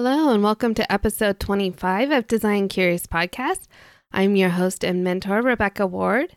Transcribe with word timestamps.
Hello, 0.00 0.32
and 0.32 0.44
welcome 0.44 0.74
to 0.74 0.92
episode 0.92 1.40
25 1.40 2.12
of 2.12 2.28
Design 2.28 2.68
Curious 2.68 3.08
Podcast. 3.08 3.66
I'm 4.12 4.36
your 4.36 4.50
host 4.50 4.84
and 4.84 5.02
mentor, 5.02 5.42
Rebecca 5.42 5.88
Ward, 5.88 6.36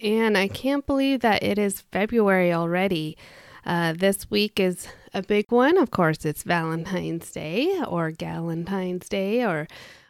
and 0.00 0.38
I 0.38 0.46
can't 0.46 0.86
believe 0.86 1.18
that 1.18 1.42
it 1.42 1.58
is 1.58 1.80
February 1.80 2.52
already. 2.52 3.18
Uh, 3.66 3.92
this 3.92 4.30
week 4.30 4.60
is 4.60 4.86
a 5.12 5.20
big 5.20 5.50
one. 5.50 5.78
Of 5.78 5.90
course, 5.90 6.24
it's 6.24 6.44
Valentine's 6.44 7.28
Day 7.32 7.76
or 7.88 8.12
Galentine's 8.12 9.08
Day 9.08 9.44
or 9.44 9.66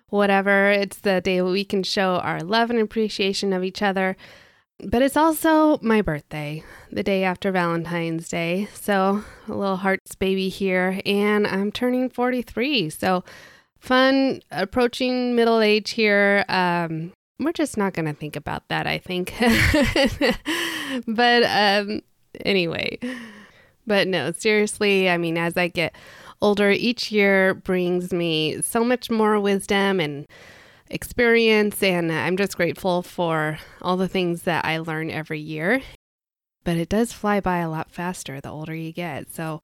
whatever. 0.08 0.70
It's 0.70 0.98
the 0.98 1.22
day 1.22 1.40
we 1.40 1.64
can 1.64 1.84
show 1.84 2.16
our 2.16 2.40
love 2.40 2.68
and 2.68 2.78
appreciation 2.78 3.54
of 3.54 3.64
each 3.64 3.80
other. 3.80 4.18
But 4.84 5.02
it's 5.02 5.16
also 5.16 5.78
my 5.80 6.02
birthday, 6.02 6.64
the 6.90 7.04
day 7.04 7.22
after 7.22 7.52
Valentine's 7.52 8.28
Day. 8.28 8.68
So, 8.74 9.22
a 9.46 9.52
little 9.54 9.76
heart's 9.76 10.16
baby 10.16 10.48
here, 10.48 11.00
and 11.06 11.46
I'm 11.46 11.70
turning 11.70 12.10
43. 12.10 12.90
So, 12.90 13.22
fun 13.78 14.42
approaching 14.50 15.36
middle 15.36 15.60
age 15.60 15.90
here. 15.90 16.44
Um, 16.48 17.12
we're 17.38 17.52
just 17.52 17.76
not 17.76 17.92
going 17.92 18.06
to 18.06 18.12
think 18.12 18.34
about 18.34 18.66
that, 18.68 18.88
I 18.88 18.98
think. 18.98 19.32
but 21.06 21.44
um, 21.44 22.00
anyway, 22.44 22.98
but 23.86 24.08
no, 24.08 24.32
seriously, 24.32 25.08
I 25.08 25.16
mean, 25.16 25.38
as 25.38 25.56
I 25.56 25.68
get 25.68 25.94
older, 26.40 26.70
each 26.70 27.12
year 27.12 27.54
brings 27.54 28.12
me 28.12 28.60
so 28.62 28.82
much 28.84 29.10
more 29.10 29.38
wisdom 29.38 30.00
and 30.00 30.26
experience, 30.92 31.82
and 31.82 32.12
I'm 32.12 32.36
just 32.36 32.56
grateful 32.56 33.02
for 33.02 33.58
all 33.80 33.96
the 33.96 34.08
things 34.08 34.42
that 34.42 34.64
I 34.64 34.78
learn 34.78 35.10
every 35.10 35.40
year. 35.40 35.82
But 36.64 36.76
it 36.76 36.88
does 36.88 37.12
fly 37.12 37.40
by 37.40 37.58
a 37.58 37.70
lot 37.70 37.90
faster 37.90 38.40
the 38.40 38.50
older 38.50 38.74
you 38.74 38.92
get. 38.92 39.32
So, 39.32 39.62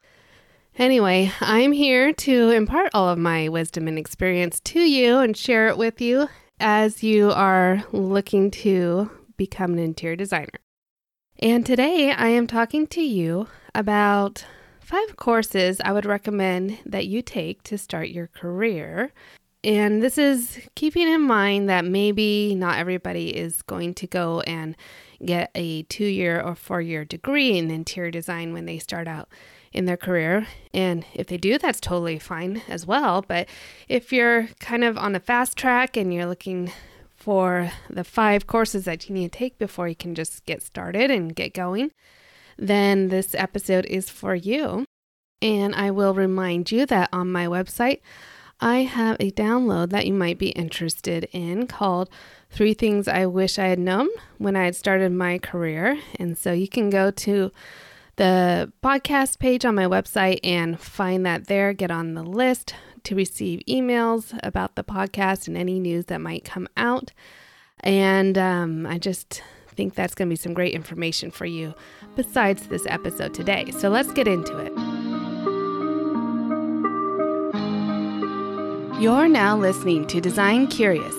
anyway, 0.76 1.30
I'm 1.40 1.70
here 1.70 2.12
to 2.12 2.50
impart 2.50 2.90
all 2.92 3.08
of 3.08 3.18
my 3.18 3.48
wisdom 3.48 3.86
and 3.86 3.98
experience 3.98 4.58
to 4.60 4.80
you 4.80 5.18
and 5.18 5.36
share 5.36 5.68
it 5.68 5.78
with 5.78 6.00
you 6.00 6.28
as 6.58 7.04
you 7.04 7.30
are 7.30 7.84
looking 7.92 8.50
to 8.50 9.10
become 9.36 9.74
an 9.74 9.78
interior 9.78 10.16
designer. 10.16 10.58
And 11.38 11.64
today 11.64 12.10
I 12.10 12.28
am 12.28 12.48
talking 12.48 12.88
to 12.88 13.00
you 13.00 13.46
about 13.74 14.44
five 14.80 15.14
courses 15.14 15.80
I 15.84 15.92
would 15.92 16.06
recommend 16.06 16.78
that 16.84 17.06
you 17.06 17.22
take 17.22 17.62
to 17.64 17.78
start 17.78 18.08
your 18.08 18.26
career 18.26 19.12
and 19.64 20.02
this 20.02 20.18
is 20.18 20.58
keeping 20.74 21.08
in 21.08 21.22
mind 21.22 21.68
that 21.68 21.84
maybe 21.84 22.54
not 22.54 22.78
everybody 22.78 23.36
is 23.36 23.62
going 23.62 23.94
to 23.94 24.06
go 24.06 24.40
and 24.42 24.76
get 25.24 25.50
a 25.54 25.82
two 25.84 26.06
year 26.06 26.40
or 26.40 26.54
four 26.54 26.80
year 26.80 27.04
degree 27.04 27.58
in 27.58 27.70
interior 27.70 28.10
design 28.10 28.52
when 28.52 28.66
they 28.66 28.78
start 28.78 29.08
out 29.08 29.28
in 29.72 29.84
their 29.84 29.96
career. 29.96 30.46
And 30.72 31.04
if 31.12 31.26
they 31.26 31.36
do, 31.36 31.58
that's 31.58 31.80
totally 31.80 32.18
fine 32.18 32.62
as 32.68 32.86
well. 32.86 33.24
But 33.26 33.48
if 33.88 34.12
you're 34.12 34.48
kind 34.60 34.84
of 34.84 34.96
on 34.96 35.14
a 35.14 35.20
fast 35.20 35.56
track 35.56 35.96
and 35.96 36.14
you're 36.14 36.26
looking 36.26 36.72
for 37.16 37.72
the 37.90 38.04
five 38.04 38.46
courses 38.46 38.84
that 38.84 39.08
you 39.08 39.14
need 39.14 39.32
to 39.32 39.38
take 39.38 39.58
before 39.58 39.88
you 39.88 39.96
can 39.96 40.14
just 40.14 40.46
get 40.46 40.62
started 40.62 41.10
and 41.10 41.34
get 41.34 41.52
going, 41.52 41.90
then 42.56 43.08
this 43.08 43.34
episode 43.34 43.86
is 43.86 44.08
for 44.08 44.34
you. 44.34 44.84
And 45.42 45.74
I 45.74 45.90
will 45.90 46.14
remind 46.14 46.72
you 46.72 46.86
that 46.86 47.08
on 47.12 47.30
my 47.30 47.46
website, 47.46 48.00
I 48.60 48.82
have 48.82 49.16
a 49.20 49.30
download 49.30 49.90
that 49.90 50.06
you 50.06 50.12
might 50.12 50.38
be 50.38 50.48
interested 50.50 51.28
in 51.32 51.66
called 51.66 52.10
Three 52.50 52.74
Things 52.74 53.06
I 53.06 53.26
Wish 53.26 53.58
I 53.58 53.66
Had 53.66 53.78
Known 53.78 54.08
When 54.38 54.56
I 54.56 54.64
Had 54.64 54.76
Started 54.76 55.12
My 55.12 55.38
Career. 55.38 55.98
And 56.18 56.36
so 56.36 56.52
you 56.52 56.68
can 56.68 56.90
go 56.90 57.10
to 57.10 57.52
the 58.16 58.72
podcast 58.82 59.38
page 59.38 59.64
on 59.64 59.76
my 59.76 59.84
website 59.84 60.40
and 60.42 60.80
find 60.80 61.24
that 61.24 61.46
there, 61.46 61.72
get 61.72 61.92
on 61.92 62.14
the 62.14 62.24
list 62.24 62.74
to 63.04 63.14
receive 63.14 63.62
emails 63.68 64.36
about 64.42 64.74
the 64.74 64.82
podcast 64.82 65.46
and 65.46 65.56
any 65.56 65.78
news 65.78 66.06
that 66.06 66.20
might 66.20 66.44
come 66.44 66.68
out. 66.76 67.12
And 67.80 68.36
um, 68.36 68.86
I 68.86 68.98
just 68.98 69.40
think 69.68 69.94
that's 69.94 70.16
going 70.16 70.28
to 70.28 70.32
be 70.32 70.36
some 70.36 70.52
great 70.52 70.74
information 70.74 71.30
for 71.30 71.46
you 71.46 71.74
besides 72.16 72.66
this 72.66 72.84
episode 72.86 73.34
today. 73.34 73.70
So 73.70 73.88
let's 73.88 74.10
get 74.12 74.26
into 74.26 74.58
it. 74.58 74.87
You're 78.98 79.28
now 79.28 79.56
listening 79.56 80.08
to 80.08 80.20
Design 80.20 80.66
Curious, 80.66 81.14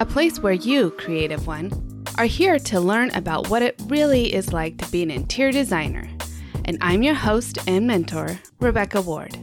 a 0.00 0.04
place 0.04 0.40
where 0.40 0.52
you, 0.52 0.90
creative 0.90 1.46
one, 1.46 2.04
are 2.18 2.26
here 2.26 2.58
to 2.58 2.78
learn 2.78 3.10
about 3.12 3.48
what 3.48 3.62
it 3.62 3.74
really 3.86 4.34
is 4.34 4.52
like 4.52 4.76
to 4.76 4.90
be 4.92 5.02
an 5.02 5.10
interior 5.10 5.50
designer. 5.50 6.10
And 6.66 6.76
I'm 6.82 7.02
your 7.02 7.14
host 7.14 7.56
and 7.66 7.86
mentor, 7.86 8.38
Rebecca 8.60 9.00
Ward. 9.00 9.34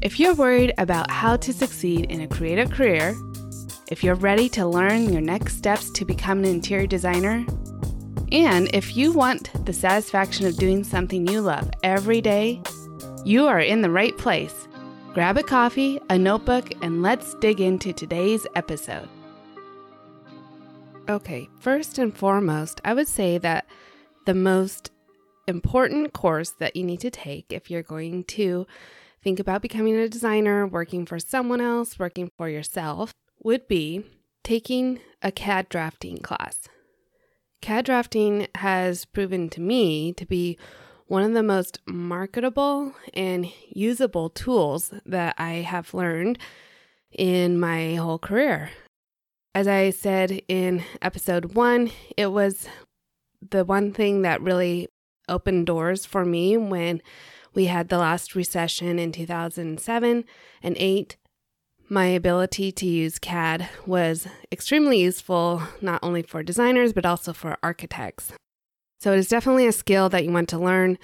If 0.00 0.18
you're 0.18 0.34
worried 0.34 0.74
about 0.78 1.12
how 1.12 1.36
to 1.36 1.52
succeed 1.52 2.06
in 2.06 2.22
a 2.22 2.26
creative 2.26 2.72
career, 2.72 3.14
if 3.88 4.02
you're 4.02 4.16
ready 4.16 4.48
to 4.48 4.66
learn 4.66 5.12
your 5.12 5.22
next 5.22 5.58
steps 5.58 5.92
to 5.92 6.04
become 6.04 6.40
an 6.40 6.46
interior 6.46 6.88
designer, 6.88 7.46
and 8.32 8.68
if 8.74 8.96
you 8.96 9.12
want 9.12 9.64
the 9.64 9.72
satisfaction 9.72 10.44
of 10.44 10.56
doing 10.56 10.82
something 10.82 11.28
you 11.28 11.40
love 11.40 11.70
every 11.84 12.20
day, 12.20 12.60
you 13.24 13.46
are 13.46 13.60
in 13.60 13.80
the 13.80 13.90
right 13.90 14.18
place 14.18 14.61
Grab 15.14 15.36
a 15.36 15.42
coffee, 15.42 16.00
a 16.08 16.16
notebook, 16.16 16.72
and 16.80 17.02
let's 17.02 17.34
dig 17.34 17.60
into 17.60 17.92
today's 17.92 18.46
episode. 18.54 19.10
Okay, 21.06 21.50
first 21.60 21.98
and 21.98 22.16
foremost, 22.16 22.80
I 22.82 22.94
would 22.94 23.08
say 23.08 23.36
that 23.36 23.66
the 24.24 24.32
most 24.32 24.90
important 25.46 26.14
course 26.14 26.54
that 26.60 26.76
you 26.76 26.82
need 26.82 27.00
to 27.00 27.10
take 27.10 27.52
if 27.52 27.70
you're 27.70 27.82
going 27.82 28.24
to 28.24 28.66
think 29.22 29.38
about 29.38 29.60
becoming 29.60 29.96
a 29.96 30.08
designer, 30.08 30.66
working 30.66 31.04
for 31.04 31.18
someone 31.18 31.60
else, 31.60 31.98
working 31.98 32.30
for 32.38 32.48
yourself, 32.48 33.12
would 33.44 33.68
be 33.68 34.06
taking 34.42 34.98
a 35.20 35.30
CAD 35.30 35.68
drafting 35.68 36.20
class. 36.20 36.70
CAD 37.60 37.84
drafting 37.84 38.46
has 38.54 39.04
proven 39.04 39.50
to 39.50 39.60
me 39.60 40.14
to 40.14 40.24
be 40.24 40.56
one 41.12 41.24
of 41.24 41.34
the 41.34 41.42
most 41.42 41.78
marketable 41.84 42.94
and 43.12 43.46
usable 43.68 44.30
tools 44.30 44.94
that 45.04 45.34
I 45.36 45.56
have 45.56 45.92
learned 45.92 46.38
in 47.10 47.60
my 47.60 47.96
whole 47.96 48.18
career. 48.18 48.70
As 49.54 49.68
I 49.68 49.90
said 49.90 50.40
in 50.48 50.82
episode 51.02 51.54
one, 51.54 51.90
it 52.16 52.28
was 52.28 52.66
the 53.50 53.62
one 53.62 53.92
thing 53.92 54.22
that 54.22 54.40
really 54.40 54.88
opened 55.28 55.66
doors 55.66 56.06
for 56.06 56.24
me 56.24 56.56
when 56.56 57.02
we 57.52 57.66
had 57.66 57.90
the 57.90 57.98
last 57.98 58.34
recession 58.34 58.98
in 58.98 59.12
2007 59.12 60.24
and 60.62 60.76
8. 60.78 61.16
My 61.90 62.06
ability 62.06 62.72
to 62.72 62.86
use 62.86 63.18
CAD 63.18 63.68
was 63.84 64.26
extremely 64.50 64.98
useful, 65.00 65.60
not 65.82 66.00
only 66.02 66.22
for 66.22 66.42
designers, 66.42 66.94
but 66.94 67.04
also 67.04 67.34
for 67.34 67.58
architects. 67.62 68.32
So 69.02 69.12
it 69.12 69.18
is 69.18 69.26
definitely 69.26 69.66
a 69.66 69.72
skill 69.72 70.08
that 70.10 70.24
you 70.24 70.30
want 70.30 70.48
to 70.50 70.58
learn. 70.58 70.96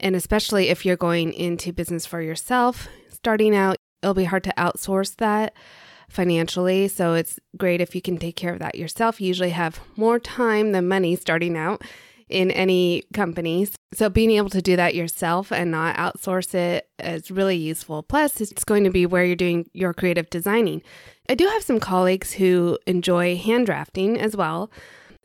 And 0.00 0.16
especially 0.16 0.68
if 0.68 0.84
you're 0.84 0.96
going 0.96 1.32
into 1.32 1.72
business 1.72 2.04
for 2.04 2.20
yourself, 2.20 2.88
starting 3.08 3.54
out, 3.54 3.76
it'll 4.02 4.14
be 4.14 4.24
hard 4.24 4.42
to 4.44 4.54
outsource 4.58 5.14
that 5.16 5.54
financially. 6.08 6.88
So 6.88 7.14
it's 7.14 7.38
great 7.56 7.80
if 7.80 7.94
you 7.94 8.02
can 8.02 8.18
take 8.18 8.34
care 8.34 8.52
of 8.52 8.58
that 8.58 8.74
yourself. 8.74 9.20
You 9.20 9.28
usually 9.28 9.50
have 9.50 9.78
more 9.96 10.18
time 10.18 10.72
than 10.72 10.88
money 10.88 11.14
starting 11.14 11.56
out 11.56 11.82
in 12.28 12.50
any 12.50 13.04
companies. 13.14 13.76
So 13.94 14.08
being 14.08 14.32
able 14.32 14.50
to 14.50 14.60
do 14.60 14.74
that 14.74 14.96
yourself 14.96 15.52
and 15.52 15.70
not 15.70 15.94
outsource 15.96 16.52
it 16.52 16.88
is 16.98 17.30
really 17.30 17.56
useful. 17.56 18.02
Plus, 18.02 18.40
it's 18.40 18.64
going 18.64 18.82
to 18.82 18.90
be 18.90 19.06
where 19.06 19.24
you're 19.24 19.36
doing 19.36 19.70
your 19.72 19.94
creative 19.94 20.28
designing. 20.30 20.82
I 21.28 21.36
do 21.36 21.46
have 21.46 21.62
some 21.62 21.78
colleagues 21.78 22.32
who 22.32 22.76
enjoy 22.88 23.36
hand 23.36 23.66
drafting 23.66 24.18
as 24.18 24.36
well. 24.36 24.68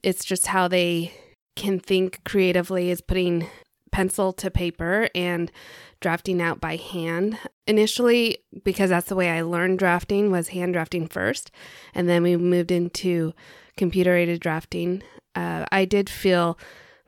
It's 0.03 0.24
just 0.24 0.46
how 0.48 0.68
they 0.68 1.14
can 1.56 1.80
think 1.80 2.24
creatively 2.24 2.90
is 2.90 3.02
putting 3.02 3.48
pencil 3.92 4.32
to 4.34 4.50
paper 4.50 5.10
and 5.14 5.52
drafting 6.00 6.42
out 6.42 6.62
by 6.62 6.78
hand. 6.78 7.38
Initially, 7.68 8.38
because 8.64 8.90
that's 8.90 9.08
the 9.08 9.16
way 9.16 9.30
I 9.30 9.42
learned 9.42 9.80
drafting 9.80 10.32
was 10.32 10.50
hand 10.50 10.74
drafting 10.74 11.08
first, 11.08 11.52
and 11.94 12.09
then 12.09 12.24
we 12.24 12.38
moved 12.38 12.72
into 12.72 13.34
computer 13.78 14.16
aided 14.16 14.40
drafting. 14.40 15.03
Uh, 15.36 15.66
I 15.72 15.86
did 15.86 16.09
feel 16.09 16.58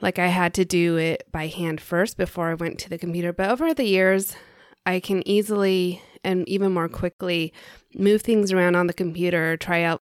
like 0.01 0.19
I 0.19 0.27
had 0.27 0.53
to 0.55 0.65
do 0.65 0.97
it 0.97 1.23
by 1.31 1.47
hand 1.47 1.79
first 1.79 2.17
before 2.17 2.49
I 2.49 2.55
went 2.55 2.79
to 2.79 2.89
the 2.89 2.97
computer, 2.97 3.31
but 3.33 3.49
over 3.49 3.73
the 3.73 3.85
years, 3.85 4.35
I 4.85 4.99
can 4.99 5.25
easily 5.27 6.01
and 6.23 6.47
even 6.47 6.73
more 6.73 6.89
quickly 6.89 7.53
move 7.95 8.21
things 8.21 8.51
around 8.51 8.75
on 8.75 8.87
the 8.87 8.93
computer, 8.93 9.57
try 9.57 9.83
out 9.83 10.01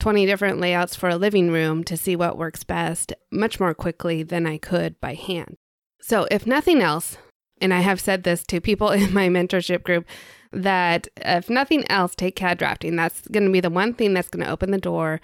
20 0.00 0.26
different 0.26 0.60
layouts 0.60 0.94
for 0.94 1.08
a 1.08 1.16
living 1.16 1.50
room 1.50 1.82
to 1.84 1.96
see 1.96 2.14
what 2.14 2.38
works 2.38 2.64
best 2.64 3.12
much 3.30 3.58
more 3.58 3.74
quickly 3.74 4.22
than 4.22 4.46
I 4.46 4.58
could 4.58 5.00
by 5.00 5.14
hand. 5.14 5.56
So, 6.00 6.26
if 6.30 6.46
nothing 6.46 6.80
else, 6.80 7.18
and 7.60 7.74
I 7.74 7.80
have 7.80 8.00
said 8.00 8.22
this 8.22 8.44
to 8.44 8.60
people 8.60 8.90
in 8.92 9.12
my 9.12 9.28
mentorship 9.28 9.82
group, 9.82 10.06
that 10.52 11.08
if 11.16 11.50
nothing 11.50 11.84
else, 11.90 12.14
take 12.14 12.36
CAD 12.36 12.58
drafting. 12.58 12.96
That's 12.96 13.26
going 13.28 13.44
to 13.44 13.52
be 13.52 13.60
the 13.60 13.70
one 13.70 13.92
thing 13.92 14.14
that's 14.14 14.30
going 14.30 14.44
to 14.44 14.50
open 14.50 14.70
the 14.70 14.78
door 14.78 15.20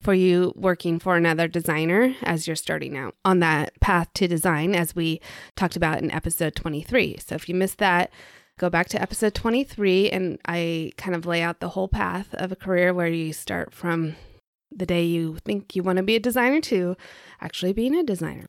for 0.00 0.14
you 0.14 0.52
working 0.56 0.98
for 0.98 1.16
another 1.16 1.48
designer 1.48 2.14
as 2.22 2.46
you're 2.46 2.56
starting 2.56 2.96
out 2.96 3.14
on 3.24 3.38
that 3.40 3.78
path 3.80 4.12
to 4.14 4.28
design, 4.28 4.74
as 4.74 4.94
we 4.94 5.20
talked 5.56 5.76
about 5.76 6.02
in 6.02 6.10
episode 6.10 6.54
23. 6.54 7.18
So, 7.18 7.34
if 7.34 7.48
you 7.48 7.54
missed 7.54 7.78
that, 7.78 8.10
Go 8.56 8.70
back 8.70 8.88
to 8.90 9.02
episode 9.02 9.34
23, 9.34 10.10
and 10.10 10.38
I 10.46 10.92
kind 10.96 11.16
of 11.16 11.26
lay 11.26 11.42
out 11.42 11.58
the 11.58 11.70
whole 11.70 11.88
path 11.88 12.32
of 12.34 12.52
a 12.52 12.56
career 12.56 12.94
where 12.94 13.08
you 13.08 13.32
start 13.32 13.74
from 13.74 14.14
the 14.70 14.86
day 14.86 15.04
you 15.04 15.38
think 15.44 15.74
you 15.74 15.82
want 15.82 15.96
to 15.96 16.04
be 16.04 16.14
a 16.14 16.20
designer 16.20 16.60
to 16.60 16.96
actually 17.40 17.72
being 17.72 17.96
a 17.96 18.04
designer. 18.04 18.46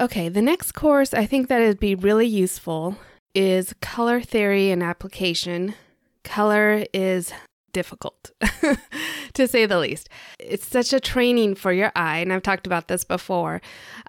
Okay, 0.00 0.28
the 0.28 0.42
next 0.42 0.72
course 0.72 1.14
I 1.14 1.26
think 1.26 1.48
that 1.48 1.60
would 1.60 1.78
be 1.78 1.94
really 1.94 2.26
useful 2.26 2.96
is 3.36 3.72
color 3.80 4.20
theory 4.20 4.72
and 4.72 4.82
application. 4.82 5.74
Color 6.24 6.84
is 6.92 7.32
difficult, 7.72 8.32
to 9.34 9.46
say 9.46 9.64
the 9.64 9.78
least. 9.78 10.08
It's 10.40 10.66
such 10.66 10.92
a 10.92 10.98
training 10.98 11.54
for 11.54 11.72
your 11.72 11.92
eye, 11.94 12.18
and 12.18 12.32
I've 12.32 12.42
talked 12.42 12.66
about 12.66 12.88
this 12.88 13.04
before. 13.04 13.60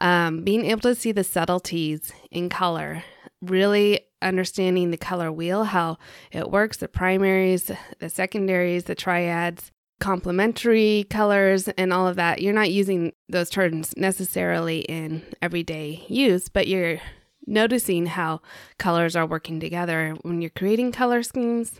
Um, 0.02 0.44
being 0.44 0.66
able 0.66 0.82
to 0.82 0.96
see 0.96 1.12
the 1.12 1.24
subtleties 1.24 2.12
in 2.32 2.50
color, 2.50 3.04
really 3.42 4.02
understanding 4.22 4.92
the 4.92 4.98
color 4.98 5.32
wheel, 5.32 5.66
how 5.66 5.98
it 6.32 6.50
works, 6.50 6.78
the 6.78 6.88
primaries, 6.88 7.72
the 8.00 8.10
secondaries, 8.10 8.86
the 8.86 8.96
triads, 8.96 9.72
complementary 10.00 11.06
colors, 11.10 11.68
and 11.70 11.94
all 11.94 12.08
of 12.08 12.16
that. 12.16 12.42
You're 12.42 12.54
not 12.54 12.72
using 12.72 13.14
those 13.30 13.50
terms 13.50 13.94
necessarily 13.98 14.80
in 14.82 15.24
everyday 15.42 16.06
use, 16.08 16.50
but 16.50 16.68
you're 16.68 17.00
noticing 17.46 18.06
how 18.08 18.42
colors 18.78 19.16
are 19.16 19.26
working 19.26 19.60
together 19.60 20.16
when 20.22 20.42
you're 20.42 20.50
creating 20.50 20.92
color 20.92 21.24
schemes. 21.24 21.80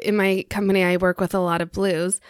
In 0.00 0.16
my 0.16 0.44
company, 0.48 0.82
I 0.82 0.96
work 0.96 1.20
with 1.20 1.34
a 1.34 1.40
lot 1.40 1.60
of 1.60 1.72
blues. 1.72 2.20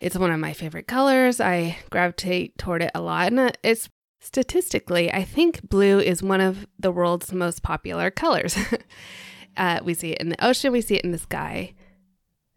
It's 0.00 0.16
one 0.16 0.30
of 0.30 0.38
my 0.38 0.52
favorite 0.52 0.86
colors. 0.86 1.40
I 1.40 1.78
gravitate 1.90 2.58
toward 2.58 2.82
it 2.82 2.92
a 2.94 3.00
lot. 3.00 3.32
And 3.32 3.56
it's 3.64 3.88
statistically, 4.20 5.12
I 5.12 5.24
think 5.24 5.68
blue 5.68 5.98
is 6.00 6.22
one 6.22 6.40
of 6.40 6.66
the 6.78 6.92
world's 6.92 7.32
most 7.32 7.62
popular 7.62 8.10
colors. 8.10 8.56
uh, 9.56 9.80
we 9.82 9.94
see 9.94 10.12
it 10.12 10.20
in 10.20 10.28
the 10.28 10.44
ocean, 10.44 10.72
we 10.72 10.80
see 10.80 10.96
it 10.96 11.04
in 11.04 11.12
the 11.12 11.18
sky. 11.18 11.74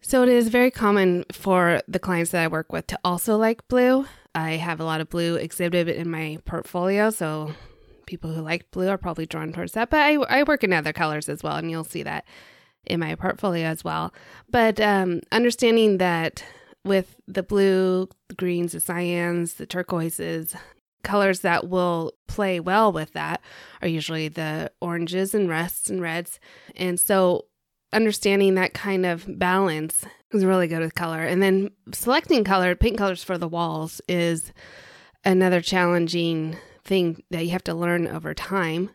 So 0.01 0.23
it 0.23 0.29
is 0.29 0.47
very 0.47 0.71
common 0.71 1.25
for 1.31 1.81
the 1.87 1.99
clients 1.99 2.31
that 2.31 2.43
I 2.43 2.47
work 2.47 2.71
with 2.71 2.87
to 2.87 2.99
also 3.03 3.37
like 3.37 3.67
blue. 3.67 4.05
I 4.33 4.51
have 4.51 4.79
a 4.79 4.83
lot 4.83 5.01
of 5.01 5.09
blue 5.09 5.35
exhibited 5.35 5.95
in 5.95 6.09
my 6.09 6.39
portfolio, 6.45 7.11
so 7.11 7.53
people 8.07 8.33
who 8.33 8.41
like 8.41 8.71
blue 8.71 8.89
are 8.89 8.97
probably 8.97 9.25
drawn 9.25 9.53
towards 9.53 9.73
that. 9.73 9.89
But 9.89 9.99
I, 9.99 10.13
I 10.15 10.43
work 10.43 10.63
in 10.63 10.73
other 10.73 10.93
colors 10.93 11.29
as 11.29 11.43
well, 11.43 11.57
and 11.57 11.69
you'll 11.69 11.83
see 11.83 12.03
that 12.03 12.25
in 12.85 12.99
my 12.99 13.13
portfolio 13.15 13.67
as 13.67 13.83
well. 13.83 14.13
But 14.49 14.79
um, 14.79 15.21
understanding 15.31 15.99
that 15.99 16.43
with 16.83 17.15
the 17.27 17.43
blue, 17.43 18.09
the 18.27 18.35
greens, 18.35 18.71
the 18.71 18.79
cyans, 18.79 19.57
the 19.57 19.67
turquoises, 19.67 20.55
colors 21.03 21.41
that 21.41 21.67
will 21.67 22.13
play 22.27 22.59
well 22.59 22.91
with 22.91 23.13
that 23.13 23.41
are 23.81 23.87
usually 23.87 24.27
the 24.27 24.71
oranges 24.81 25.33
and 25.33 25.49
rusts 25.49 25.89
and 25.89 26.01
reds. 26.01 26.39
And 26.75 26.99
so 26.99 27.45
understanding 27.93 28.55
that 28.55 28.73
kind 28.73 29.05
of 29.05 29.25
balance 29.39 30.05
is 30.31 30.45
really 30.45 30.67
good 30.67 30.79
with 30.79 30.95
color. 30.95 31.21
And 31.23 31.41
then 31.41 31.71
selecting 31.93 32.43
color, 32.43 32.75
paint 32.75 32.97
colors 32.97 33.23
for 33.23 33.37
the 33.37 33.47
walls 33.47 34.01
is 34.07 34.53
another 35.23 35.61
challenging 35.61 36.57
thing 36.83 37.23
that 37.31 37.43
you 37.43 37.51
have 37.51 37.63
to 37.65 37.73
learn 37.73 38.07
over 38.07 38.33
time. 38.33 38.89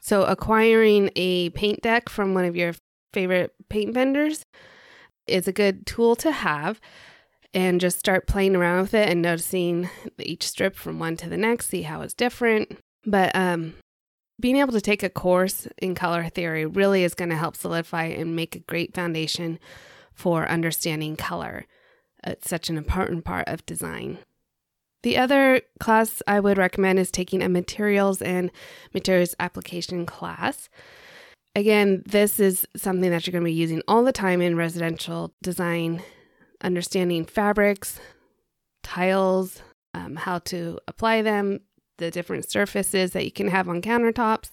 So, 0.00 0.22
acquiring 0.22 1.10
a 1.16 1.50
paint 1.50 1.82
deck 1.82 2.08
from 2.08 2.32
one 2.32 2.44
of 2.44 2.56
your 2.56 2.74
favorite 3.12 3.52
paint 3.68 3.94
vendors 3.94 4.44
is 5.26 5.48
a 5.48 5.52
good 5.52 5.86
tool 5.86 6.16
to 6.16 6.30
have 6.30 6.80
and 7.54 7.80
just 7.80 7.98
start 7.98 8.26
playing 8.26 8.54
around 8.54 8.82
with 8.82 8.94
it 8.94 9.08
and 9.08 9.22
noticing 9.22 9.88
each 10.18 10.46
strip 10.46 10.76
from 10.76 10.98
one 10.98 11.16
to 11.16 11.28
the 11.28 11.36
next, 11.36 11.68
see 11.68 11.82
how 11.82 12.02
it's 12.02 12.14
different. 12.14 12.78
But 13.06 13.34
um, 13.34 13.74
being 14.40 14.56
able 14.56 14.72
to 14.72 14.80
take 14.80 15.02
a 15.02 15.08
course 15.08 15.66
in 15.78 15.94
color 15.94 16.28
theory 16.28 16.66
really 16.66 17.04
is 17.04 17.14
going 17.14 17.30
to 17.30 17.36
help 17.36 17.56
solidify 17.56 18.04
and 18.04 18.36
make 18.36 18.54
a 18.54 18.60
great 18.60 18.94
foundation 18.94 19.58
for 20.12 20.48
understanding 20.48 21.16
color. 21.16 21.66
It's 22.24 22.48
such 22.48 22.68
an 22.68 22.76
important 22.76 23.24
part 23.24 23.48
of 23.48 23.64
design. 23.64 24.18
The 25.02 25.16
other 25.16 25.62
class 25.78 26.22
I 26.26 26.40
would 26.40 26.58
recommend 26.58 26.98
is 26.98 27.10
taking 27.10 27.42
a 27.42 27.48
materials 27.48 28.20
and 28.20 28.50
materials 28.92 29.34
application 29.38 30.06
class. 30.06 30.68
Again, 31.54 32.02
this 32.04 32.40
is 32.40 32.66
something 32.76 33.10
that 33.10 33.26
you're 33.26 33.32
going 33.32 33.44
to 33.44 33.50
be 33.50 33.52
using 33.52 33.82
all 33.88 34.02
the 34.02 34.12
time 34.12 34.42
in 34.42 34.56
residential 34.56 35.32
design, 35.40 36.02
understanding 36.60 37.24
fabrics, 37.24 38.00
tiles, 38.82 39.62
um, 39.94 40.16
how 40.16 40.38
to 40.38 40.78
apply 40.88 41.22
them, 41.22 41.60
the 41.98 42.10
different 42.10 42.50
surfaces 42.50 43.12
that 43.12 43.24
you 43.24 43.32
can 43.32 43.48
have 43.48 43.68
on 43.68 43.82
countertops. 43.82 44.50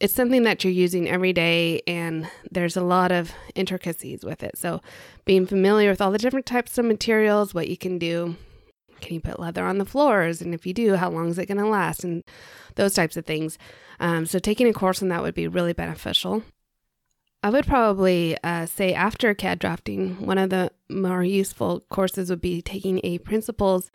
It's 0.00 0.14
something 0.14 0.44
that 0.44 0.62
you're 0.62 0.72
using 0.72 1.08
every 1.08 1.32
day, 1.32 1.82
and 1.86 2.30
there's 2.50 2.76
a 2.76 2.84
lot 2.84 3.10
of 3.10 3.32
intricacies 3.54 4.24
with 4.24 4.42
it. 4.42 4.56
So, 4.56 4.80
being 5.24 5.46
familiar 5.46 5.90
with 5.90 6.00
all 6.00 6.12
the 6.12 6.18
different 6.18 6.46
types 6.46 6.78
of 6.78 6.84
materials, 6.84 7.52
what 7.52 7.68
you 7.68 7.76
can 7.76 7.98
do. 7.98 8.36
Can 9.00 9.14
you 9.14 9.20
put 9.20 9.40
leather 9.40 9.64
on 9.64 9.78
the 9.78 9.84
floors? 9.84 10.40
And 10.40 10.54
if 10.54 10.66
you 10.66 10.72
do, 10.72 10.96
how 10.96 11.10
long 11.10 11.28
is 11.28 11.38
it 11.38 11.46
going 11.46 11.58
to 11.58 11.66
last? 11.66 12.04
And 12.04 12.24
those 12.74 12.94
types 12.94 13.16
of 13.16 13.26
things. 13.26 13.58
Um, 14.00 14.24
so, 14.24 14.38
taking 14.38 14.68
a 14.68 14.72
course 14.72 15.02
on 15.02 15.08
that 15.08 15.22
would 15.22 15.34
be 15.34 15.48
really 15.48 15.72
beneficial. 15.72 16.44
I 17.42 17.50
would 17.50 17.66
probably 17.66 18.36
uh, 18.42 18.66
say 18.66 18.92
after 18.92 19.32
CAD 19.32 19.60
drafting, 19.60 20.26
one 20.26 20.38
of 20.38 20.50
the 20.50 20.72
more 20.88 21.22
useful 21.22 21.84
courses 21.88 22.30
would 22.30 22.40
be 22.40 22.60
taking 22.60 23.00
a 23.04 23.18
principles 23.18 23.90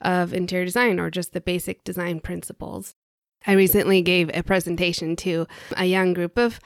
of 0.00 0.34
interior 0.34 0.64
design 0.64 0.98
or 0.98 1.10
just 1.10 1.32
the 1.32 1.40
basic 1.40 1.84
design 1.84 2.20
principles. 2.20 2.94
I 3.46 3.52
recently 3.52 4.02
gave 4.02 4.30
a 4.34 4.42
presentation 4.42 5.14
to 5.16 5.46
a 5.76 5.84
young 5.84 6.14
group 6.14 6.36
of 6.36 6.58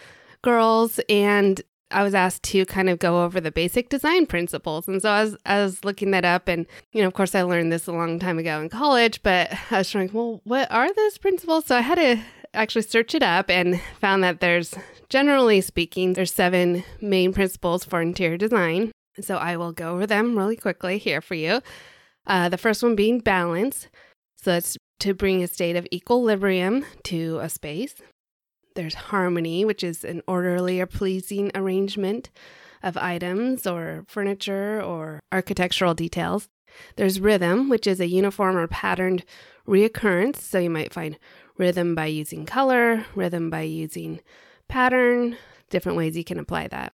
girls 0.43 0.99
and 1.09 1.61
I 1.91 2.03
was 2.03 2.15
asked 2.15 2.43
to 2.45 2.67
kind 2.67 2.89
of 2.89 2.99
go 2.99 3.25
over 3.25 3.41
the 3.41 3.51
basic 3.51 3.89
design 3.89 4.27
principles. 4.27 4.89
And 4.89 5.01
so 5.01 5.11
I 5.11 5.25
was, 5.25 5.37
I 5.47 5.63
was 5.63 5.85
looking 5.85 6.11
that 6.11 6.25
up. 6.25 6.47
And, 6.47 6.67
you 6.93 7.01
know, 7.01 7.09
of 7.09 7.15
course, 7.15 7.35
I 7.35 7.43
learned 7.43 7.73
this 7.73 7.87
a 7.87 7.93
long 7.93 8.19
time 8.19 8.39
ago 8.39 8.61
in 8.61 8.69
college, 8.69 9.23
but 9.23 9.51
I 9.71 9.79
was 9.79 9.91
trying, 9.91 10.11
well, 10.13 10.41
what 10.45 10.71
are 10.71 10.93
those 10.93 11.19
principles? 11.19 11.67
So 11.67 11.77
I 11.77 11.81
had 11.81 11.97
to 11.97 12.21
actually 12.53 12.83
search 12.83 13.15
it 13.15 13.23
up 13.23 13.51
and 13.51 13.81
found 14.01 14.23
that 14.23 14.41
there's, 14.41 14.75
generally 15.09 15.61
speaking, 15.61 16.13
there's 16.13 16.33
seven 16.33 16.85
main 17.01 17.33
principles 17.33 17.85
for 17.85 18.01
interior 18.01 18.37
design. 18.37 18.93
So 19.21 19.37
I 19.37 19.57
will 19.57 19.73
go 19.73 19.95
over 19.95 20.07
them 20.07 20.37
really 20.37 20.57
quickly 20.57 20.99
here 20.99 21.21
for 21.21 21.35
you. 21.35 21.61
Uh, 22.27 22.49
the 22.49 22.59
first 22.59 22.83
one 22.83 22.95
being 22.95 23.21
balance. 23.21 23.89
So 24.37 24.53
that's 24.53 24.77
to 25.01 25.15
bring 25.15 25.43
a 25.43 25.49
state 25.49 25.77
of 25.77 25.87
equilibrium 25.93 26.85
to 27.05 27.39
a 27.41 27.49
space. 27.49 27.95
There's 28.75 28.95
harmony, 28.95 29.65
which 29.65 29.83
is 29.83 30.05
an 30.05 30.23
orderly 30.29 30.81
or 30.81 30.87
pleasing 30.87 31.51
arrangement 31.55 32.31
of 32.83 32.97
items 32.97 33.67
or 33.67 34.05
furniture 34.07 34.81
or 34.81 35.21
architectural 35.33 35.95
details. 35.95 36.49
There's 36.97 37.19
rhythm, 37.19 37.69
which 37.69 37.87
is 37.87 37.99
a 37.99 38.07
uniform 38.07 38.57
or 38.57 38.69
patterned 38.69 39.25
reoccurrence. 39.67 40.37
So 40.37 40.59
you 40.59 40.71
might 40.71 40.93
find 40.93 41.19
rhythm 41.57 41.97
by 41.97 42.07
using 42.07 42.47
color, 42.47 43.05
rhythm 43.17 43.51
by 43.51 43.63
using 43.63 44.21
pattern, 44.69 45.37
different 45.71 45.99
ways 45.99 46.17
you 46.17 46.25
can 46.25 46.39
apply 46.39 46.69
that. 46.69 46.93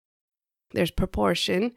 There's 0.73 0.91
proportion, 0.91 1.73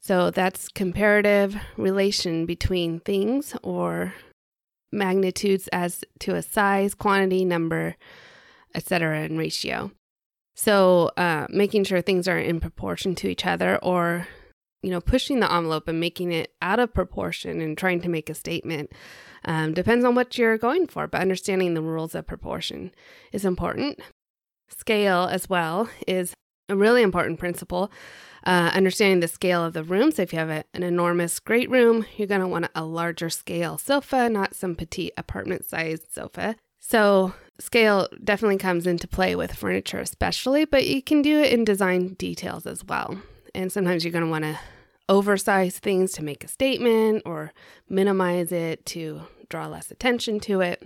so 0.00 0.30
that's 0.30 0.68
comparative 0.68 1.56
relation 1.76 2.46
between 2.46 3.00
things 3.00 3.56
or 3.62 4.14
magnitudes 4.92 5.68
as 5.68 6.04
to 6.20 6.34
a 6.34 6.42
size, 6.42 6.94
quantity, 6.94 7.44
number, 7.44 7.96
etc., 8.74 9.20
and 9.20 9.38
ratio. 9.38 9.90
So 10.54 11.10
uh, 11.16 11.46
making 11.50 11.84
sure 11.84 12.00
things 12.00 12.26
are 12.26 12.38
in 12.38 12.60
proportion 12.60 13.14
to 13.16 13.28
each 13.28 13.46
other 13.46 13.76
or 13.78 14.26
you 14.82 14.90
know 14.90 15.00
pushing 15.00 15.40
the 15.40 15.52
envelope 15.52 15.88
and 15.88 16.00
making 16.00 16.32
it 16.32 16.52
out 16.62 16.78
of 16.78 16.94
proportion 16.94 17.60
and 17.60 17.76
trying 17.76 18.00
to 18.00 18.08
make 18.08 18.30
a 18.30 18.34
statement 18.34 18.92
um, 19.44 19.74
depends 19.74 20.04
on 20.04 20.14
what 20.14 20.38
you're 20.38 20.58
going 20.58 20.86
for 20.86 21.06
but 21.06 21.20
understanding 21.20 21.74
the 21.74 21.82
rules 21.82 22.14
of 22.14 22.26
proportion 22.26 22.92
is 23.32 23.44
important 23.44 24.00
scale 24.68 25.28
as 25.30 25.48
well 25.48 25.88
is 26.06 26.34
a 26.68 26.76
really 26.76 27.02
important 27.02 27.38
principle 27.38 27.90
uh, 28.44 28.70
understanding 28.72 29.20
the 29.20 29.28
scale 29.28 29.64
of 29.64 29.72
the 29.72 29.82
room. 29.82 30.10
So 30.10 30.22
if 30.22 30.32
you 30.32 30.38
have 30.38 30.50
a, 30.50 30.64
an 30.72 30.82
enormous 30.82 31.38
great 31.38 31.70
room, 31.70 32.06
you're 32.16 32.28
going 32.28 32.40
to 32.40 32.48
want 32.48 32.68
a 32.74 32.84
larger 32.84 33.30
scale 33.30 33.78
sofa, 33.78 34.28
not 34.28 34.54
some 34.54 34.74
petite 34.74 35.12
apartment 35.16 35.68
sized 35.68 36.12
sofa. 36.12 36.56
So 36.78 37.34
scale 37.58 38.08
definitely 38.22 38.58
comes 38.58 38.86
into 38.86 39.08
play 39.08 39.36
with 39.36 39.54
furniture, 39.54 39.98
especially, 39.98 40.64
but 40.64 40.86
you 40.86 41.02
can 41.02 41.22
do 41.22 41.40
it 41.40 41.52
in 41.52 41.64
design 41.64 42.14
details 42.14 42.66
as 42.66 42.84
well. 42.84 43.20
And 43.54 43.72
sometimes 43.72 44.04
you're 44.04 44.12
going 44.12 44.24
to 44.24 44.30
want 44.30 44.44
to 44.44 44.58
oversize 45.08 45.78
things 45.78 46.12
to 46.12 46.22
make 46.22 46.44
a 46.44 46.48
statement 46.48 47.22
or 47.24 47.52
minimize 47.88 48.52
it 48.52 48.84
to 48.86 49.22
draw 49.48 49.66
less 49.66 49.90
attention 49.90 50.38
to 50.40 50.60
it. 50.60 50.82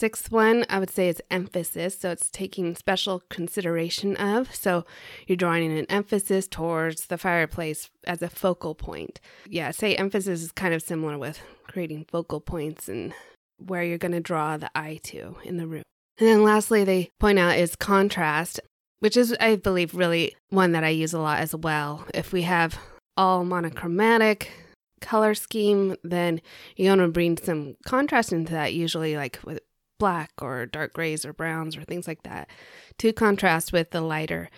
Sixth 0.00 0.32
one, 0.32 0.64
I 0.70 0.78
would 0.78 0.88
say, 0.88 1.10
is 1.10 1.20
emphasis. 1.30 1.98
So 1.98 2.10
it's 2.10 2.30
taking 2.30 2.74
special 2.74 3.22
consideration 3.28 4.16
of. 4.16 4.54
So 4.54 4.86
you're 5.26 5.36
drawing 5.36 5.70
an 5.70 5.84
emphasis 5.90 6.48
towards 6.48 7.08
the 7.08 7.18
fireplace 7.18 7.90
as 8.06 8.22
a 8.22 8.30
focal 8.30 8.74
point. 8.74 9.20
Yeah, 9.46 9.72
say 9.72 9.94
emphasis 9.96 10.42
is 10.42 10.52
kind 10.52 10.72
of 10.72 10.80
similar 10.80 11.18
with 11.18 11.42
creating 11.68 12.06
focal 12.10 12.40
points 12.40 12.88
and 12.88 13.12
where 13.58 13.82
you're 13.82 13.98
going 13.98 14.12
to 14.12 14.20
draw 14.20 14.56
the 14.56 14.70
eye 14.74 15.00
to 15.02 15.36
in 15.44 15.58
the 15.58 15.66
room. 15.66 15.82
And 16.18 16.26
then 16.26 16.42
lastly, 16.44 16.82
they 16.82 17.10
point 17.18 17.38
out 17.38 17.58
is 17.58 17.76
contrast. 17.76 18.58
which 19.00 19.16
is, 19.16 19.34
I 19.40 19.56
believe, 19.56 19.94
really 19.94 20.36
one 20.50 20.72
that 20.72 20.84
I 20.84 20.90
use 20.90 21.12
a 21.12 21.18
lot 21.18 21.40
as 21.40 21.54
well. 21.54 22.06
If 22.14 22.32
we 22.32 22.42
have 22.42 22.78
all 23.16 23.44
monochromatic 23.44 24.52
color 25.00 25.34
scheme, 25.34 25.96
then 26.04 26.40
you 26.76 26.88
want 26.88 27.00
to 27.00 27.08
bring 27.08 27.36
some 27.38 27.76
contrast 27.84 28.32
into 28.32 28.52
that, 28.52 28.74
usually 28.74 29.16
like 29.16 29.40
with 29.44 29.60
black 30.00 30.32
or 30.42 30.66
dark 30.66 30.92
grays 30.92 31.24
or 31.24 31.32
browns 31.32 31.76
or 31.76 31.84
things 31.84 32.08
like 32.08 32.24
that, 32.24 32.50
to 32.98 33.12
contrast 33.12 33.72
with 33.72 33.90
the 33.92 34.00
lighter 34.00 34.50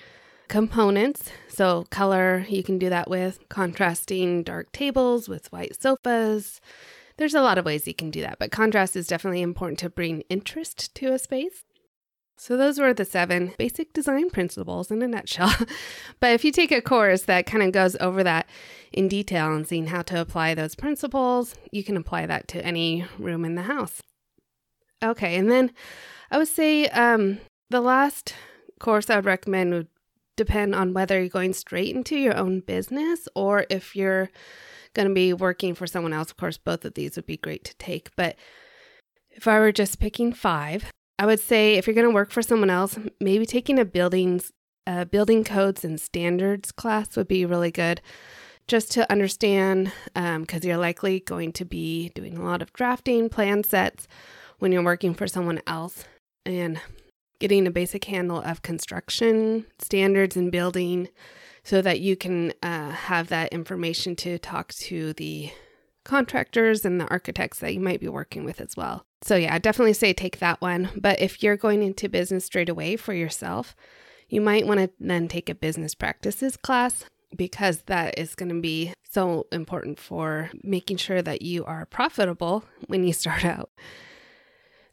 components. 0.48 1.30
So, 1.48 1.86
color, 1.90 2.44
you 2.48 2.62
can 2.62 2.78
do 2.78 2.88
that 2.88 3.10
with 3.10 3.46
contrasting 3.48 4.42
dark 4.42 4.70
tables 4.72 5.28
with 5.28 5.50
white 5.52 5.80
sofas. 5.80 6.60
There's 7.16 7.34
a 7.34 7.42
lot 7.42 7.58
of 7.58 7.64
ways 7.64 7.86
you 7.86 7.94
can 7.94 8.10
do 8.10 8.20
that, 8.22 8.38
but 8.38 8.50
contrast 8.50 8.96
is 8.96 9.06
definitely 9.06 9.42
important 9.42 9.78
to 9.80 9.90
bring 9.90 10.22
interest 10.28 10.94
to 10.96 11.12
a 11.12 11.18
space. 11.18 11.64
So, 12.36 12.56
those 12.56 12.78
were 12.78 12.92
the 12.92 13.04
seven 13.04 13.54
basic 13.56 13.92
design 13.92 14.28
principles 14.28 14.90
in 14.90 15.00
a 15.00 15.08
nutshell. 15.08 15.54
but 16.20 16.32
if 16.32 16.44
you 16.44 16.52
take 16.52 16.72
a 16.72 16.82
course 16.82 17.22
that 17.22 17.46
kind 17.46 17.62
of 17.62 17.72
goes 17.72 17.96
over 18.00 18.22
that 18.22 18.46
in 18.92 19.08
detail 19.08 19.54
and 19.54 19.66
seeing 19.66 19.86
how 19.86 20.02
to 20.02 20.20
apply 20.20 20.54
those 20.54 20.74
principles, 20.74 21.54
you 21.70 21.82
can 21.82 21.96
apply 21.96 22.26
that 22.26 22.46
to 22.48 22.64
any 22.64 23.06
room 23.18 23.44
in 23.44 23.54
the 23.54 23.62
house. 23.62 24.02
Okay, 25.02 25.36
and 25.36 25.50
then 25.50 25.72
I 26.30 26.38
would 26.38 26.48
say 26.48 26.86
um, 26.88 27.40
the 27.70 27.80
last 27.80 28.34
course 28.78 29.10
I 29.10 29.16
would 29.16 29.24
recommend 29.24 29.72
would 29.72 29.88
depend 30.36 30.74
on 30.74 30.94
whether 30.94 31.18
you're 31.18 31.28
going 31.28 31.52
straight 31.52 31.94
into 31.94 32.16
your 32.16 32.36
own 32.36 32.60
business 32.60 33.28
or 33.34 33.66
if 33.68 33.94
you're 33.94 34.30
going 34.94 35.08
to 35.08 35.14
be 35.14 35.32
working 35.32 35.74
for 35.74 35.86
someone 35.86 36.12
else. 36.12 36.30
Of 36.30 36.36
course, 36.36 36.58
both 36.58 36.84
of 36.84 36.94
these 36.94 37.16
would 37.16 37.26
be 37.26 37.36
great 37.36 37.64
to 37.64 37.76
take. 37.76 38.10
But 38.16 38.36
if 39.30 39.48
I 39.48 39.58
were 39.58 39.72
just 39.72 39.98
picking 39.98 40.32
five, 40.32 40.92
I 41.18 41.26
would 41.26 41.40
say 41.40 41.74
if 41.74 41.86
you're 41.86 41.94
going 41.94 42.08
to 42.08 42.14
work 42.14 42.30
for 42.30 42.42
someone 42.42 42.70
else, 42.70 42.98
maybe 43.20 43.46
taking 43.46 43.78
a 43.78 43.84
buildings 43.84 44.52
uh, 44.84 45.04
building 45.04 45.44
codes 45.44 45.84
and 45.84 46.00
standards 46.00 46.72
class 46.72 47.16
would 47.16 47.28
be 47.28 47.46
really 47.46 47.70
good 47.70 48.00
just 48.66 48.90
to 48.90 49.10
understand 49.10 49.92
because 50.14 50.64
um, 50.64 50.68
you're 50.68 50.76
likely 50.76 51.20
going 51.20 51.52
to 51.52 51.64
be 51.64 52.08
doing 52.16 52.36
a 52.36 52.44
lot 52.44 52.62
of 52.62 52.72
drafting 52.72 53.28
plan 53.28 53.62
sets 53.62 54.08
when 54.62 54.70
you're 54.70 54.80
working 54.80 55.12
for 55.12 55.26
someone 55.26 55.60
else 55.66 56.04
and 56.46 56.80
getting 57.40 57.66
a 57.66 57.70
basic 57.70 58.04
handle 58.04 58.40
of 58.42 58.62
construction 58.62 59.66
standards 59.80 60.36
and 60.36 60.52
building 60.52 61.08
so 61.64 61.82
that 61.82 61.98
you 61.98 62.14
can 62.14 62.52
uh, 62.62 62.90
have 62.90 63.26
that 63.26 63.52
information 63.52 64.14
to 64.14 64.38
talk 64.38 64.72
to 64.72 65.14
the 65.14 65.50
contractors 66.04 66.84
and 66.84 67.00
the 67.00 67.08
architects 67.08 67.58
that 67.58 67.74
you 67.74 67.80
might 67.80 67.98
be 67.98 68.06
working 68.06 68.44
with 68.44 68.60
as 68.60 68.76
well. 68.76 69.02
So, 69.22 69.34
yeah, 69.34 69.52
I 69.52 69.58
definitely 69.58 69.94
say 69.94 70.12
take 70.12 70.38
that 70.38 70.60
one. 70.60 70.90
But 70.94 71.20
if 71.20 71.42
you're 71.42 71.56
going 71.56 71.82
into 71.82 72.08
business 72.08 72.44
straight 72.44 72.68
away 72.68 72.94
for 72.94 73.14
yourself, 73.14 73.74
you 74.28 74.40
might 74.40 74.64
want 74.64 74.78
to 74.78 74.90
then 75.00 75.26
take 75.26 75.48
a 75.48 75.56
business 75.56 75.96
practices 75.96 76.56
class 76.56 77.04
because 77.34 77.82
that 77.86 78.16
is 78.16 78.36
going 78.36 78.50
to 78.50 78.60
be 78.60 78.94
so 79.10 79.48
important 79.50 79.98
for 79.98 80.50
making 80.62 80.98
sure 80.98 81.20
that 81.20 81.42
you 81.42 81.64
are 81.64 81.84
profitable 81.84 82.62
when 82.86 83.02
you 83.02 83.12
start 83.12 83.44
out. 83.44 83.68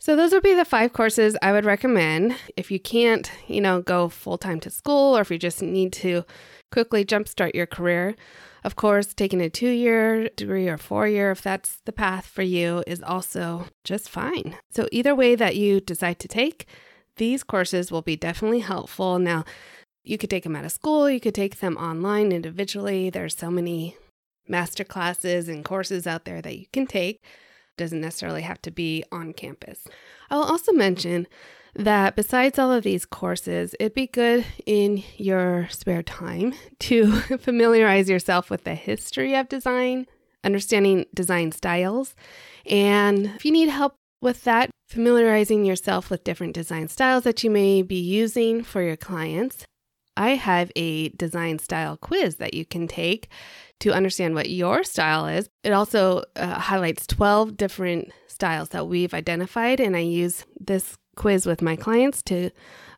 So, 0.02 0.16
those 0.16 0.32
would 0.32 0.44
be 0.44 0.56
the 0.56 0.64
five 0.64 0.94
courses 0.94 1.36
I 1.42 1.52
would 1.52 1.66
recommend. 1.66 2.38
If 2.56 2.72
you 2.72 2.80
can't, 2.80 3.30
you 3.48 3.60
know, 3.60 3.82
go 3.82 4.08
full 4.08 4.38
time 4.38 4.62
to 4.62 4.70
school 4.70 5.18
or 5.18 5.22
if 5.22 5.30
you 5.30 5.38
just 5.38 5.62
need 5.62 5.92
to 5.94 6.24
quickly 6.72 7.04
jumpstart 7.04 7.54
your 7.54 7.66
career, 7.66 8.16
of 8.64 8.78
course, 8.78 9.14
taking 9.14 9.42
a 9.42 9.50
two 9.50 9.70
year 9.70 10.30
degree 10.30 10.70
or 10.70 10.78
four 10.78 11.06
year, 11.06 11.32
if 11.32 11.42
that's 11.42 11.82
the 11.84 11.92
path 11.92 12.26
for 12.26 12.44
you, 12.44 12.82
is 12.88 13.04
also 13.04 13.66
just 13.84 14.10
fine. 14.10 14.56
So, 14.72 14.88
either 14.94 15.14
way 15.14 15.36
that 15.36 15.58
you 15.58 15.82
decide 15.82 16.20
to 16.20 16.30
take, 16.30 16.66
these 17.18 17.44
courses 17.44 17.92
will 17.92 18.02
be 18.02 18.16
definitely 18.16 18.62
helpful. 18.62 19.20
Now, 19.20 19.44
you 20.06 20.18
could 20.18 20.30
take 20.30 20.44
them 20.44 20.56
out 20.56 20.64
of 20.64 20.72
school, 20.72 21.10
you 21.10 21.20
could 21.20 21.36
take 21.36 21.60
them 21.60 21.76
online 21.76 22.32
individually. 22.32 23.10
There's 23.10 23.36
so 23.36 23.52
many 23.52 23.98
master 24.48 24.86
classes 24.86 25.50
and 25.50 25.66
courses 25.66 26.08
out 26.08 26.24
there 26.24 26.42
that 26.42 26.58
you 26.58 26.68
can 26.72 26.88
take. 26.88 27.22
Doesn't 27.80 28.02
necessarily 28.02 28.42
have 28.42 28.62
to 28.64 28.72
be 28.72 29.06
on 29.10 29.32
campus. 29.32 29.88
I'll 30.30 30.44
also 30.44 30.74
mention 30.74 31.28
that 31.74 32.18
besides 32.18 32.60
all 32.60 32.74
of 32.74 32.84
these 32.84 33.06
courses, 33.06 33.74
it'd 33.80 33.94
be 33.94 34.08
good 34.08 34.46
in 34.66 35.02
your 35.16 35.70
spare 35.70 36.04
time 36.04 36.54
to 36.80 37.20
familiarize 37.40 38.10
yourself 38.10 38.50
with 38.50 38.66
the 38.66 38.76
history 38.76 39.34
of 39.34 39.48
design, 39.48 40.08
understanding 40.44 41.06
design 41.14 41.54
styles, 41.54 42.16
and 42.66 43.28
if 43.28 43.46
you 43.46 43.52
need 43.54 43.70
help 43.70 43.96
with 44.22 44.44
that, 44.44 44.70
familiarizing 44.90 45.64
yourself 45.64 46.10
with 46.10 46.26
different 46.26 46.54
design 46.54 46.90
styles 46.90 47.24
that 47.24 47.46
you 47.46 47.50
may 47.50 47.82
be 47.82 47.96
using 47.96 48.62
for 48.62 48.82
your 48.82 48.98
clients. 48.98 49.66
I 50.20 50.36
have 50.36 50.70
a 50.76 51.10
design 51.10 51.60
style 51.60 51.96
quiz 51.96 52.36
that 52.36 52.54
you 52.54 52.66
can 52.66 52.90
take 52.90 53.30
to 53.80 53.94
understand 53.94 54.36
what 54.36 54.50
your 54.50 54.84
style 54.84 55.26
is. 55.28 55.50
It 55.64 55.72
also 55.72 56.26
uh, 56.36 56.60
highlights 56.60 57.08
12 57.08 57.56
different 57.56 58.12
styles 58.28 58.70
that 58.70 58.88
we've 58.88 59.14
identified, 59.14 59.80
and 59.80 59.96
I 59.96 60.02
use 60.02 60.44
this 60.60 60.98
quiz 61.16 61.46
with 61.46 61.62
my 61.62 61.78
clients 61.78 62.22
to 62.24 62.50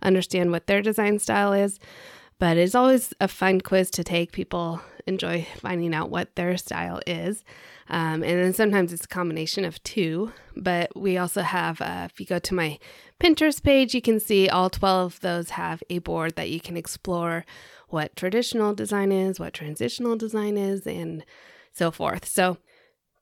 understand 0.01 0.51
what 0.51 0.65
their 0.65 0.81
design 0.81 1.19
style 1.19 1.53
is. 1.53 1.79
But 2.39 2.57
it's 2.57 2.73
always 2.73 3.13
a 3.21 3.27
fun 3.27 3.61
quiz 3.61 3.91
to 3.91 4.03
take. 4.03 4.31
People 4.31 4.81
enjoy 5.05 5.47
finding 5.57 5.93
out 5.93 6.09
what 6.09 6.35
their 6.35 6.57
style 6.57 7.01
is. 7.05 7.43
Um, 7.87 8.23
and 8.23 8.41
then 8.41 8.53
sometimes 8.53 8.91
it's 8.91 9.05
a 9.05 9.09
combination 9.09 9.63
of 9.63 9.81
two. 9.83 10.31
But 10.55 10.95
we 10.95 11.19
also 11.19 11.43
have, 11.43 11.81
uh, 11.81 12.07
if 12.09 12.19
you 12.19 12.25
go 12.25 12.39
to 12.39 12.55
my 12.55 12.79
Pinterest 13.21 13.61
page, 13.61 13.93
you 13.93 14.01
can 14.01 14.19
see 14.19 14.49
all 14.49 14.71
12 14.71 15.13
of 15.13 15.19
those 15.19 15.51
have 15.51 15.83
a 15.91 15.99
board 15.99 16.35
that 16.37 16.49
you 16.49 16.59
can 16.59 16.75
explore 16.75 17.45
what 17.89 18.15
traditional 18.15 18.73
design 18.73 19.11
is, 19.11 19.39
what 19.39 19.53
transitional 19.53 20.15
design 20.15 20.57
is, 20.57 20.87
and 20.87 21.23
so 21.71 21.91
forth. 21.91 22.25
So 22.25 22.57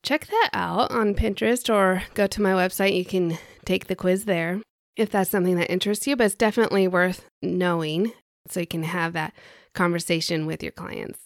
check 0.02 0.28
that 0.28 0.52
out 0.54 0.90
on 0.92 1.16
Pinterest 1.16 1.74
or 1.74 2.04
go 2.14 2.28
to 2.28 2.42
my 2.42 2.54
website. 2.54 2.96
You 2.96 3.04
can 3.04 3.38
take 3.66 3.88
the 3.88 3.96
quiz 3.96 4.24
there 4.24 4.62
if 4.96 5.10
that's 5.10 5.30
something 5.30 5.58
that 5.58 5.70
interests 5.70 6.08
you, 6.08 6.16
but 6.16 6.28
it's 6.28 6.36
definitely 6.36 6.88
worth 6.88 7.30
knowing 7.42 8.14
so 8.48 8.62
you 8.62 8.68
can 8.68 8.84
have 8.84 9.12
that 9.14 9.34
conversation 9.74 10.46
with 10.46 10.64
your 10.64 10.72
clients. 10.72 11.20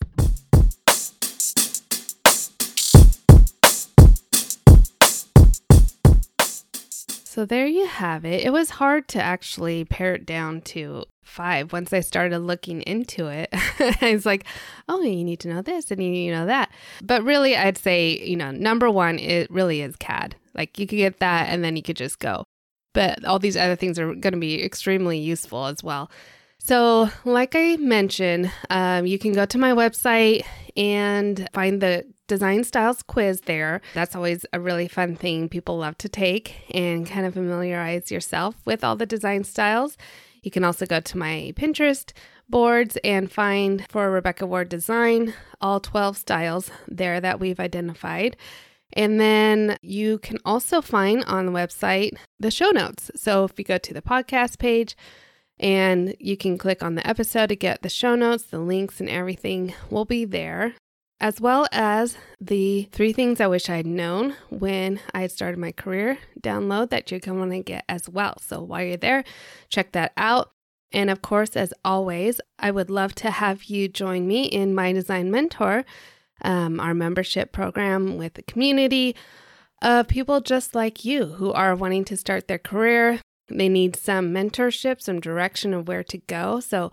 So 7.33 7.45
there 7.45 7.65
you 7.65 7.87
have 7.87 8.25
it. 8.25 8.45
It 8.45 8.53
was 8.53 8.69
hard 8.69 9.07
to 9.07 9.19
actually 9.19 9.85
pare 9.85 10.13
it 10.13 10.23
down 10.23 10.61
to 10.65 11.05
five 11.23 11.73
once 11.73 11.91
I 11.91 12.01
started 12.01 12.37
looking 12.37 12.83
into 12.83 13.25
it. 13.25 13.49
I 14.01 14.11
was 14.13 14.23
like, 14.23 14.45
oh, 14.87 15.01
you 15.01 15.23
need 15.23 15.39
to 15.39 15.47
know 15.47 15.63
this 15.63 15.89
and 15.89 16.03
you 16.03 16.11
need 16.11 16.29
to 16.29 16.35
know 16.35 16.45
that. 16.45 16.71
But 17.01 17.23
really, 17.23 17.57
I'd 17.57 17.79
say, 17.79 18.23
you 18.23 18.35
know, 18.35 18.51
number 18.51 18.87
one, 18.87 19.17
it 19.17 19.49
really 19.49 19.81
is 19.81 19.95
CAD. 19.95 20.35
Like 20.53 20.77
you 20.77 20.85
could 20.85 20.97
get 20.97 21.17
that 21.21 21.49
and 21.49 21.63
then 21.63 21.75
you 21.75 21.81
could 21.81 21.97
just 21.97 22.19
go 22.19 22.43
but 22.93 23.25
all 23.25 23.39
these 23.39 23.57
other 23.57 23.75
things 23.75 23.97
are 23.97 24.13
going 24.13 24.33
to 24.33 24.39
be 24.39 24.63
extremely 24.63 25.17
useful 25.17 25.65
as 25.65 25.83
well. 25.83 26.11
So, 26.59 27.09
like 27.25 27.55
I 27.55 27.77
mentioned, 27.77 28.51
um, 28.69 29.07
you 29.07 29.17
can 29.17 29.33
go 29.33 29.45
to 29.47 29.57
my 29.57 29.71
website 29.71 30.43
and 30.77 31.49
find 31.53 31.81
the 31.81 32.05
design 32.27 32.63
styles 32.63 33.03
quiz 33.03 33.41
there. 33.41 33.81
That's 33.93 34.15
always 34.15 34.45
a 34.53 34.59
really 34.59 34.87
fun 34.87 35.15
thing 35.15 35.49
people 35.49 35.77
love 35.77 35.97
to 35.99 36.09
take 36.09 36.55
and 36.73 37.05
kind 37.05 37.25
of 37.25 37.33
familiarize 37.33 38.11
yourself 38.11 38.55
with 38.65 38.83
all 38.83 38.95
the 38.95 39.05
design 39.05 39.43
styles. 39.43 39.97
You 40.41 40.51
can 40.51 40.63
also 40.63 40.85
go 40.85 40.99
to 40.99 41.17
my 41.17 41.53
Pinterest 41.55 42.11
boards 42.49 42.97
and 43.03 43.31
find 43.31 43.85
for 43.89 44.11
Rebecca 44.11 44.45
Ward 44.45 44.69
Design 44.69 45.33
all 45.61 45.79
12 45.79 46.17
styles 46.17 46.69
there 46.87 47.21
that 47.21 47.39
we've 47.39 47.59
identified. 47.59 48.35
And 48.91 49.19
then 49.19 49.77
you 49.81 50.19
can 50.19 50.37
also 50.45 50.81
find 50.81 51.23
on 51.23 51.45
the 51.45 51.51
website 51.51 52.11
the 52.39 52.51
show 52.51 52.69
notes. 52.69 53.09
So 53.15 53.45
if 53.45 53.57
you 53.57 53.65
go 53.65 53.77
to 53.77 53.93
the 53.93 54.01
podcast 54.01 54.59
page 54.59 54.95
and 55.59 56.15
you 56.19 56.37
can 56.37 56.57
click 56.57 56.83
on 56.83 56.95
the 56.95 57.07
episode 57.07 57.47
to 57.47 57.55
get 57.55 57.81
the 57.81 57.89
show 57.89 58.15
notes, 58.15 58.43
the 58.43 58.59
links, 58.59 58.99
and 58.99 59.09
everything 59.09 59.73
will 59.89 60.05
be 60.05 60.25
there, 60.25 60.75
as 61.19 61.39
well 61.39 61.67
as 61.71 62.17
the 62.41 62.89
three 62.91 63.13
things 63.13 63.39
I 63.39 63.47
wish 63.47 63.69
I'd 63.69 63.87
known 63.87 64.35
when 64.49 64.99
I 65.13 65.27
started 65.27 65.57
my 65.57 65.71
career 65.71 66.17
download 66.41 66.89
that 66.89 67.07
going 67.07 67.21
to 67.21 67.33
want 67.33 67.51
to 67.51 67.59
get 67.61 67.85
as 67.87 68.09
well. 68.09 68.37
So 68.41 68.61
while 68.61 68.83
you're 68.83 68.97
there, 68.97 69.23
check 69.69 69.93
that 69.93 70.11
out. 70.17 70.51
And 70.91 71.09
of 71.09 71.21
course, 71.21 71.55
as 71.55 71.73
always, 71.83 72.39
I 72.59 72.71
would 72.71 72.89
love 72.89 73.15
to 73.15 73.31
have 73.31 73.63
you 73.65 73.87
join 73.87 74.27
me 74.27 74.43
in 74.43 74.75
my 74.75 74.91
design 74.93 75.31
mentor 75.31 75.85
um, 76.43 76.79
our 76.79 76.93
membership 76.93 77.51
program 77.51 78.17
with 78.17 78.37
a 78.37 78.43
community 78.43 79.15
of 79.81 80.07
people 80.07 80.41
just 80.41 80.75
like 80.75 81.05
you 81.05 81.25
who 81.25 81.51
are 81.51 81.75
wanting 81.75 82.05
to 82.05 82.17
start 82.17 82.47
their 82.47 82.59
career. 82.59 83.19
They 83.49 83.69
need 83.69 83.95
some 83.95 84.33
mentorship, 84.33 85.01
some 85.01 85.19
direction 85.19 85.73
of 85.73 85.87
where 85.87 86.03
to 86.03 86.17
go. 86.19 86.59
So 86.59 86.91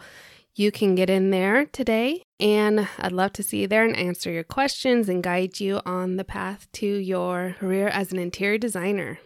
you 0.54 0.71
can 0.73 0.95
get 0.95 1.09
in 1.09 1.30
there 1.30 1.66
today, 1.66 2.23
and 2.38 2.88
I'd 2.99 3.12
love 3.12 3.33
to 3.35 3.42
see 3.42 3.62
you 3.62 3.66
there 3.66 3.85
and 3.85 3.97
answer 3.97 4.30
your 4.30 4.45
questions 4.45 5.09
and 5.09 5.23
guide 5.23 5.61
you 5.61 5.80
on 5.87 6.16
the 6.16 6.25
path 6.25 6.69
to 6.75 6.87
your 6.87 7.57
career 7.59 7.88
as 7.88 8.12
an 8.12 8.19
interior 8.19 8.59
designer. 8.59 9.19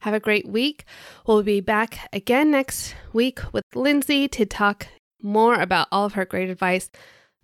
Have 0.00 0.14
a 0.14 0.20
great 0.20 0.48
week. 0.48 0.84
We'll 1.26 1.42
be 1.42 1.60
back 1.60 2.08
again 2.12 2.50
next 2.50 2.94
week 3.12 3.40
with 3.52 3.64
Lindsay 3.74 4.28
to 4.28 4.46
talk 4.46 4.86
more 5.20 5.54
about 5.54 5.88
all 5.90 6.04
of 6.04 6.12
her 6.14 6.24
great 6.24 6.50
advice 6.50 6.90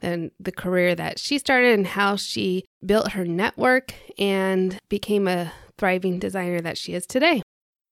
and 0.00 0.30
the 0.38 0.52
career 0.52 0.94
that 0.94 1.18
she 1.18 1.38
started 1.38 1.74
and 1.74 1.86
how 1.86 2.16
she 2.16 2.64
built 2.84 3.12
her 3.12 3.24
network 3.24 3.94
and 4.18 4.78
became 4.88 5.26
a 5.26 5.52
thriving 5.78 6.18
designer 6.18 6.60
that 6.60 6.78
she 6.78 6.94
is 6.94 7.06
today. 7.06 7.42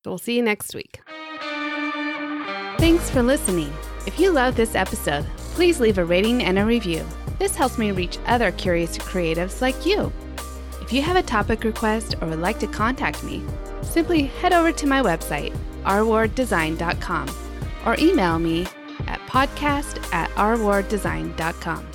So 0.04 0.10
we'll 0.10 0.18
see 0.18 0.36
you 0.36 0.42
next 0.42 0.74
week. 0.74 1.00
Thanks 2.78 3.10
for 3.10 3.22
listening. 3.22 3.72
If 4.04 4.18
you 4.18 4.32
love 4.32 4.56
this 4.56 4.74
episode, 4.74 5.24
please 5.54 5.78
leave 5.78 5.98
a 5.98 6.04
rating 6.04 6.42
and 6.42 6.58
a 6.58 6.64
review. 6.64 7.04
This 7.38 7.54
helps 7.54 7.78
me 7.78 7.92
reach 7.92 8.18
other 8.26 8.50
curious 8.52 8.98
creatives 8.98 9.60
like 9.60 9.86
you. 9.86 10.12
If 10.80 10.92
you 10.92 11.02
have 11.02 11.16
a 11.16 11.22
topic 11.22 11.62
request 11.64 12.16
or 12.20 12.28
would 12.28 12.40
like 12.40 12.58
to 12.60 12.66
contact 12.66 13.22
me, 13.22 13.42
simply 13.82 14.24
head 14.24 14.52
over 14.52 14.72
to 14.72 14.86
my 14.86 15.00
website, 15.02 15.56
rwarddesign.com, 15.84 17.28
or 17.86 17.96
email 17.98 18.38
me 18.38 18.66
at 19.06 19.20
podcast 19.28 20.12
at 20.12 20.30
rwarddesign.com. 20.30 21.91